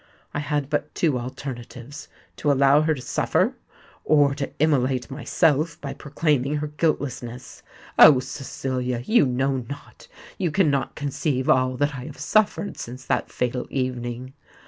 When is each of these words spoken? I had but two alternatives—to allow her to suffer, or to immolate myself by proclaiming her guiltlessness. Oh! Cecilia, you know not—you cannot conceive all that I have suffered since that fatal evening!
I 0.33 0.39
had 0.39 0.67
but 0.67 0.95
two 0.95 1.19
alternatives—to 1.19 2.51
allow 2.51 2.81
her 2.81 2.95
to 2.95 3.01
suffer, 3.03 3.53
or 4.03 4.33
to 4.33 4.49
immolate 4.57 5.11
myself 5.11 5.79
by 5.79 5.93
proclaiming 5.93 6.55
her 6.55 6.65
guiltlessness. 6.69 7.61
Oh! 7.99 8.19
Cecilia, 8.19 9.03
you 9.05 9.27
know 9.27 9.57
not—you 9.69 10.49
cannot 10.49 10.95
conceive 10.95 11.47
all 11.51 11.77
that 11.77 11.93
I 11.93 12.05
have 12.05 12.17
suffered 12.19 12.77
since 12.79 13.05
that 13.05 13.29
fatal 13.31 13.67
evening! 13.69 14.33